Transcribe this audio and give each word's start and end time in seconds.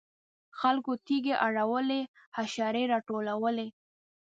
خلکو 0.59 0.91
تیږې 1.05 1.35
اړولې 1.47 2.01
حشرې 2.37 2.83
راټولولې. 2.93 3.67